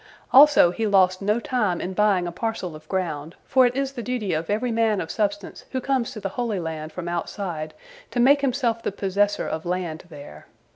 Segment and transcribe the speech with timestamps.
[0.33, 4.01] Also he lost no time in buying a parcel of ground, for it is the
[4.01, 7.75] duty of every man of substance who comes to the Holy Land from outside
[8.09, 10.47] to make himself the possessor of land there.